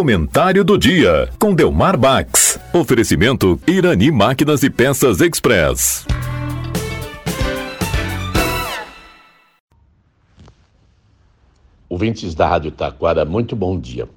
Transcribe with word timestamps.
Comentário 0.00 0.64
do 0.64 0.78
dia 0.78 1.28
com 1.38 1.54
Delmar 1.54 1.94
Bax. 1.98 2.58
Oferecimento 2.72 3.60
Irani 3.66 4.10
Máquinas 4.10 4.62
e 4.62 4.70
Peças 4.70 5.20
Express. 5.20 6.06
Ouvintes 11.86 12.34
da 12.34 12.48
Rádio 12.48 12.70
Taquara, 12.70 13.26
muito 13.26 13.54
bom 13.54 13.78
dia. 13.78 14.08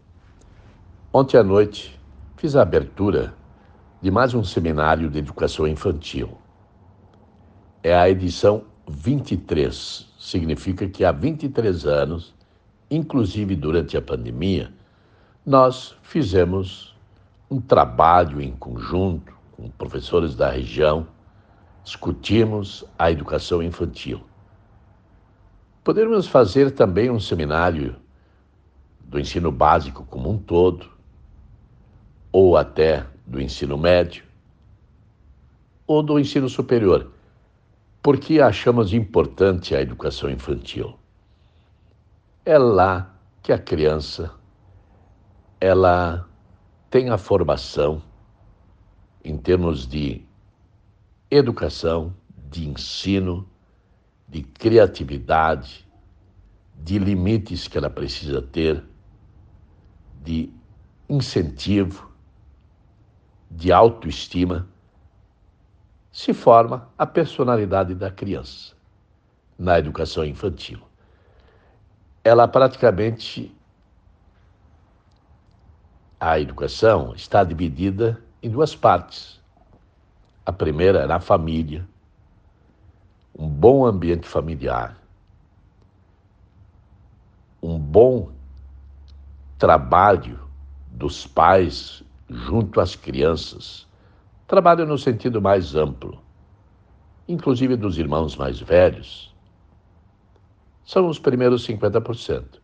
Ontem 1.11 1.35
à 1.35 1.43
noite 1.43 1.99
fiz 2.37 2.55
a 2.55 2.61
abertura 2.61 3.33
de 4.01 4.09
mais 4.09 4.33
um 4.33 4.41
seminário 4.41 5.09
de 5.09 5.19
educação 5.19 5.67
infantil. 5.67 6.29
É 7.83 7.93
a 7.93 8.09
edição 8.09 8.63
23. 8.87 10.07
Significa 10.17 10.87
que 10.87 11.03
há 11.03 11.11
23 11.11 11.85
anos, 11.85 12.33
inclusive 12.89 13.53
durante 13.53 13.97
a 13.97 14.01
pandemia, 14.01 14.71
nós 15.45 15.95
fizemos 16.01 16.95
um 17.51 17.59
trabalho 17.59 18.41
em 18.41 18.51
conjunto 18.51 19.33
com 19.51 19.69
professores 19.69 20.35
da 20.35 20.49
região, 20.49 21.07
discutimos 21.83 22.85
a 22.97 23.11
educação 23.11 23.61
infantil. 23.61 24.23
Poderíamos 25.83 26.27
fazer 26.27 26.71
também 26.71 27.11
um 27.11 27.19
seminário 27.19 27.97
do 29.01 29.19
ensino 29.19 29.51
básico 29.51 30.05
como 30.05 30.31
um 30.31 30.37
todo, 30.37 30.89
ou 32.31 32.55
até 32.55 33.05
do 33.27 33.39
ensino 33.41 33.77
médio, 33.77 34.23
ou 35.85 36.01
do 36.01 36.17
ensino 36.17 36.47
superior. 36.47 37.11
Porque 38.01 38.39
achamos 38.39 38.93
importante 38.93 39.75
a 39.75 39.81
educação 39.81 40.29
infantil? 40.29 40.97
É 42.45 42.57
lá 42.57 43.13
que 43.41 43.51
a 43.51 43.59
criança 43.59 44.31
ela 45.63 46.27
tem 46.89 47.09
a 47.09 47.17
formação 47.17 48.03
em 49.23 49.37
termos 49.37 49.87
de 49.87 50.21
educação, 51.31 52.13
de 52.51 52.67
ensino, 52.67 53.49
de 54.27 54.43
criatividade, 54.43 55.87
de 56.75 56.99
limites 56.99 57.69
que 57.69 57.77
ela 57.77 57.89
precisa 57.89 58.41
ter, 58.41 58.83
de 60.21 60.51
incentivo, 61.07 62.11
de 63.49 63.71
autoestima, 63.71 64.67
se 66.11 66.33
forma 66.33 66.89
a 66.97 67.05
personalidade 67.05 67.95
da 67.95 68.11
criança 68.11 68.75
na 69.57 69.79
educação 69.79 70.25
infantil. 70.25 70.81
Ela 72.21 72.49
praticamente 72.49 73.55
a 76.25 76.39
educação 76.39 77.13
está 77.13 77.43
dividida 77.43 78.17
em 78.41 78.49
duas 78.49 78.73
partes. 78.73 79.41
A 80.45 80.53
primeira 80.53 80.99
é 80.99 81.05
na 81.05 81.19
família, 81.19 81.85
um 83.37 83.49
bom 83.49 83.85
ambiente 83.85 84.25
familiar, 84.25 84.97
um 87.61 87.77
bom 87.77 88.31
trabalho 89.57 90.39
dos 90.87 91.27
pais 91.27 92.01
junto 92.29 92.79
às 92.79 92.95
crianças, 92.95 93.85
trabalho 94.47 94.85
no 94.85 94.97
sentido 94.97 95.41
mais 95.41 95.75
amplo, 95.75 96.23
inclusive 97.27 97.75
dos 97.75 97.97
irmãos 97.97 98.37
mais 98.37 98.61
velhos, 98.61 99.35
são 100.85 101.09
os 101.09 101.19
primeiros 101.19 101.67
50%. 101.67 102.61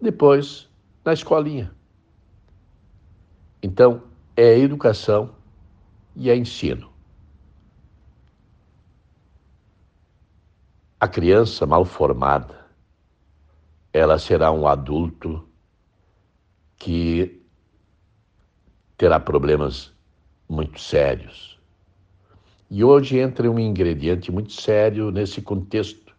Depois, 0.00 0.66
na 1.04 1.12
escolinha 1.12 1.78
então, 3.62 4.02
é 4.36 4.58
educação 4.58 5.34
e 6.16 6.30
é 6.30 6.36
ensino. 6.36 6.90
A 10.98 11.06
criança 11.08 11.66
mal 11.66 11.84
formada, 11.84 12.66
ela 13.92 14.18
será 14.18 14.50
um 14.52 14.66
adulto 14.66 15.46
que 16.76 17.42
terá 18.96 19.18
problemas 19.18 19.92
muito 20.48 20.80
sérios. 20.80 21.58
E 22.70 22.84
hoje 22.84 23.18
entra 23.18 23.50
um 23.50 23.58
ingrediente 23.58 24.30
muito 24.30 24.52
sério 24.52 25.10
nesse 25.10 25.42
contexto, 25.42 26.14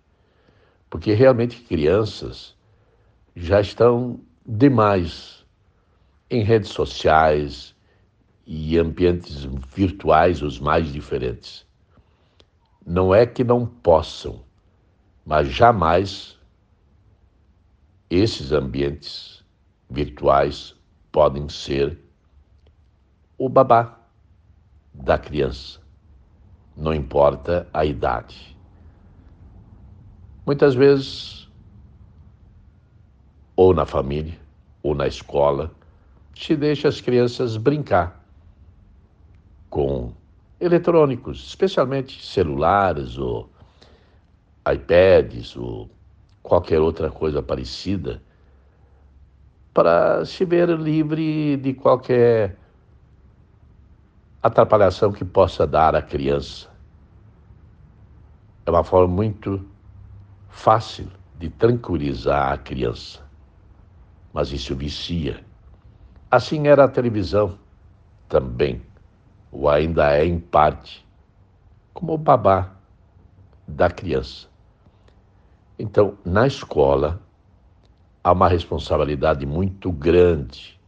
porque 0.90 1.14
realmente 1.14 1.62
crianças 1.62 2.56
já 3.36 3.62
estão 3.62 4.20
demais 4.46 5.41
em 6.32 6.44
redes 6.44 6.70
sociais 6.70 7.76
e 8.48 8.80
ambientes 8.80 9.44
virtuais 9.76 10.42
os 10.42 10.62
mais 10.62 10.88
diferentes. 10.88 11.68
Não 12.88 13.14
é 13.14 13.26
que 13.26 13.44
não 13.44 13.66
possam, 13.66 14.42
mas 15.26 15.50
jamais 15.50 16.40
esses 18.10 18.54
ambientes 18.54 19.44
virtuais 19.90 20.74
podem 21.12 21.50
ser 21.50 22.00
o 23.38 23.50
babá 23.50 24.00
da 24.94 25.18
criança, 25.18 25.82
não 26.78 26.94
importa 26.94 27.68
a 27.74 27.84
idade. 27.84 28.58
Muitas 30.46 30.76
vezes, 30.76 31.50
ou 33.54 33.74
na 33.74 33.86
família, 33.86 34.40
ou 34.82 34.96
na 34.96 35.08
escola, 35.08 35.76
se 36.36 36.56
deixa 36.56 36.88
as 36.88 37.02
crianças 37.02 37.58
brincar 37.58 38.24
com 39.70 40.14
eletrônicos, 40.60 41.48
especialmente 41.48 42.24
celulares 42.24 43.18
ou 43.18 43.50
iPads 44.72 45.56
ou 45.56 45.90
qualquer 46.44 46.80
outra 46.80 47.10
coisa 47.10 47.42
parecida, 47.42 48.22
para 49.74 50.26
se 50.26 50.44
ver 50.46 50.70
livre 50.70 51.58
de 51.58 51.74
qualquer 51.74 52.58
atrapalhação 54.44 55.12
que 55.12 55.24
possa 55.24 55.66
dar 55.66 55.96
à 55.96 56.02
criança. 56.02 56.70
É 58.66 58.72
uma 58.72 58.84
forma 58.84 59.14
muito 59.14 59.66
fácil 60.50 61.08
de 61.40 61.50
tranquilizar 61.50 62.52
a 62.52 62.58
criança, 62.58 63.22
mas 64.34 64.52
isso 64.52 64.76
vicia 64.76 65.44
Assim 66.32 66.66
era 66.66 66.86
a 66.86 66.88
televisão 66.88 67.60
também, 68.30 68.82
ou 69.52 69.68
ainda 69.68 70.16
é 70.16 70.24
em 70.26 70.40
parte, 70.40 71.06
como 71.94 72.14
o 72.14 72.18
babá 72.18 72.74
da 73.68 73.90
criança. 73.90 74.48
Então, 75.78 76.18
na 76.24 76.48
escola, 76.48 77.22
há 78.24 78.32
uma 78.32 78.48
responsabilidade 78.48 79.46
muito 79.46 79.92
grande 79.92 80.80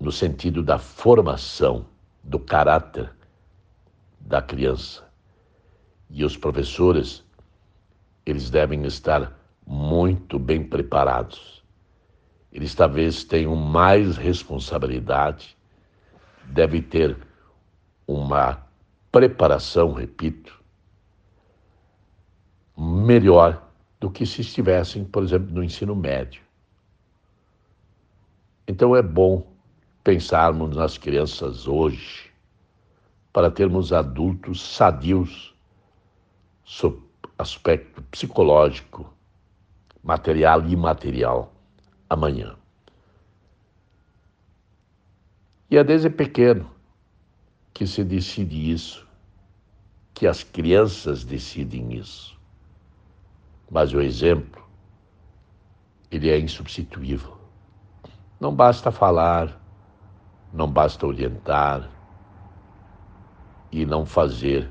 no 0.00 0.10
sentido 0.10 0.62
da 0.62 0.78
formação 0.78 1.84
do 2.24 2.38
caráter 2.38 3.12
da 4.18 4.40
criança. 4.40 5.06
E 6.08 6.24
os 6.24 6.34
professores, 6.34 7.22
eles 8.24 8.48
devem 8.48 8.86
estar 8.86 9.38
muito 9.66 10.38
bem 10.38 10.64
preparados 10.64 11.59
eles 12.52 12.74
talvez 12.74 13.22
tenham 13.22 13.54
mais 13.54 14.16
responsabilidade, 14.16 15.56
devem 16.46 16.82
ter 16.82 17.16
uma 18.06 18.66
preparação, 19.12 19.92
repito, 19.92 20.60
melhor 22.76 23.68
do 24.00 24.10
que 24.10 24.26
se 24.26 24.40
estivessem, 24.40 25.04
por 25.04 25.22
exemplo, 25.22 25.52
no 25.52 25.62
ensino 25.62 25.94
médio. 25.94 26.42
Então 28.66 28.96
é 28.96 29.02
bom 29.02 29.46
pensarmos 30.02 30.74
nas 30.74 30.98
crianças 30.98 31.68
hoje 31.68 32.30
para 33.32 33.50
termos 33.50 33.92
adultos 33.92 34.60
sadios 34.60 35.54
sob 36.64 37.00
aspecto 37.38 38.02
psicológico, 38.02 39.12
material 40.02 40.64
e 40.66 40.72
imaterial 40.72 41.52
amanhã. 42.10 42.56
E 45.70 45.78
é 45.78 45.84
desde 45.84 46.10
pequeno 46.10 46.68
que 47.72 47.86
se 47.86 48.02
decide 48.02 48.72
isso, 48.72 49.06
que 50.12 50.26
as 50.26 50.42
crianças 50.42 51.24
decidem 51.24 51.94
isso. 51.94 52.36
Mas 53.70 53.94
o 53.94 54.00
exemplo, 54.00 54.68
ele 56.10 56.28
é 56.28 56.38
insubstituível. 56.38 57.38
Não 58.40 58.52
basta 58.52 58.90
falar, 58.90 59.60
não 60.52 60.68
basta 60.68 61.06
orientar 61.06 61.88
e 63.70 63.86
não 63.86 64.04
fazer 64.04 64.68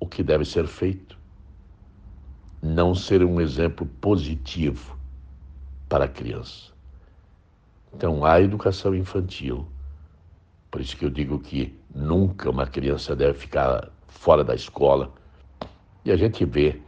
o 0.00 0.06
que 0.06 0.22
deve 0.22 0.46
ser 0.46 0.66
feito 0.66 1.18
não 2.64 2.94
ser 2.94 3.22
um 3.22 3.42
exemplo 3.42 3.86
positivo 4.00 4.98
para 5.86 6.06
a 6.06 6.08
criança. 6.08 6.72
Então, 7.92 8.24
a 8.24 8.40
educação 8.40 8.94
infantil, 8.94 9.68
por 10.70 10.80
isso 10.80 10.96
que 10.96 11.04
eu 11.04 11.10
digo 11.10 11.38
que 11.38 11.78
nunca 11.94 12.48
uma 12.48 12.66
criança 12.66 13.14
deve 13.14 13.38
ficar 13.38 13.90
fora 14.06 14.42
da 14.42 14.54
escola. 14.54 15.12
E 16.06 16.10
a 16.10 16.16
gente 16.16 16.42
vê 16.46 16.80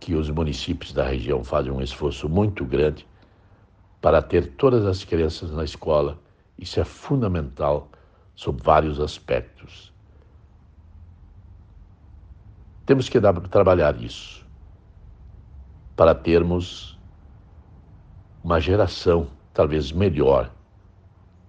que 0.00 0.14
os 0.14 0.30
municípios 0.30 0.94
da 0.94 1.04
região 1.04 1.44
fazem 1.44 1.70
um 1.70 1.82
esforço 1.82 2.26
muito 2.26 2.64
grande 2.64 3.06
para 4.00 4.22
ter 4.22 4.46
todas 4.52 4.86
as 4.86 5.04
crianças 5.04 5.50
na 5.50 5.64
escola. 5.64 6.18
Isso 6.56 6.80
é 6.80 6.84
fundamental 6.84 7.90
sob 8.34 8.62
vários 8.62 8.98
aspectos. 8.98 9.92
Temos 12.86 13.10
que 13.10 13.20
dar, 13.20 13.38
trabalhar 13.48 14.02
isso 14.02 14.40
para 16.00 16.14
termos 16.14 16.98
uma 18.42 18.58
geração 18.58 19.28
talvez 19.52 19.92
melhor 19.92 20.50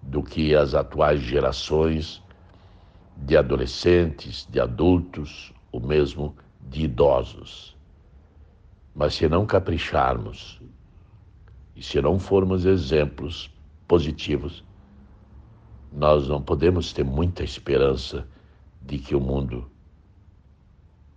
do 0.02 0.22
que 0.22 0.54
as 0.54 0.76
atuais 0.76 1.22
gerações 1.22 2.22
de 3.16 3.38
adolescentes, 3.38 4.46
de 4.52 4.60
adultos, 4.60 5.54
ou 5.72 5.80
mesmo 5.80 6.36
de 6.60 6.84
idosos. 6.84 7.78
Mas 8.94 9.14
se 9.14 9.30
não 9.30 9.46
capricharmos 9.46 10.62
e 11.74 11.82
se 11.82 12.02
não 12.02 12.20
formos 12.20 12.66
exemplos 12.66 13.50
positivos, 13.88 14.66
nós 15.94 16.28
não 16.28 16.42
podemos 16.42 16.92
ter 16.92 17.06
muita 17.06 17.42
esperança 17.42 18.28
de 18.82 19.00
que 19.00 19.16
o 19.16 19.22
mundo 19.22 19.72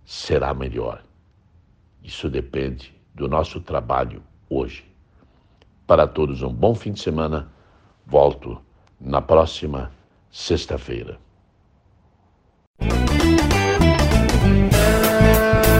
será 0.05 0.53
melhor. 0.53 1.03
Isso 2.01 2.29
depende 2.29 2.94
do 3.15 3.29
nosso 3.29 3.61
trabalho 3.61 4.21
hoje. 4.49 4.85
Para 5.87 6.05
todos, 6.05 6.43
um 6.43 6.53
bom 6.53 6.75
fim 6.75 6.91
de 6.91 6.99
semana. 6.99 7.49
Volto 8.05 8.61
na 8.99 9.21
próxima 9.21 9.91
sexta-feira. 10.29 11.17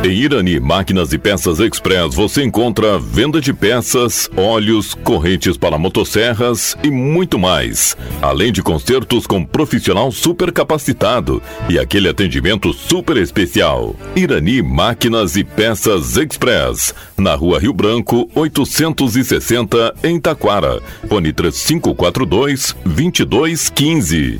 Em 0.06 0.12
Irani 0.12 0.60
Máquinas 0.60 1.14
e 1.14 1.18
Peças 1.18 1.60
Express 1.60 2.14
você 2.14 2.44
encontra 2.44 3.00
venda 3.00 3.42
de 3.42 3.52
peças, 3.52 4.30
óleos, 4.38 4.94
correntes 4.94 5.58
para 5.58 5.80
motosserras 5.80 6.78
e 6.84 6.92
muito 6.92 7.40
mais. 7.40 7.98
Além 8.22 8.52
de 8.52 8.62
consertos 8.62 9.26
com 9.26 9.44
profissional 9.44 10.12
super 10.12 10.52
capacitado 10.52 11.42
e 11.68 11.80
aquele 11.80 12.08
atendimento 12.08 12.72
super 12.72 13.18
especial. 13.18 13.96
Irani 14.16 14.62
Máquinas 14.62 15.36
e 15.38 15.44
Peças 15.44 16.18
Express, 16.18 16.94
na 17.18 17.34
Rua 17.34 17.60
Rio 17.60 17.74
Branco, 17.74 18.30
860 18.36 19.96
em 20.04 20.20
Taquara. 20.20 20.84
Fone 21.10 21.34
3542 21.34 22.76
2215. 22.86 24.40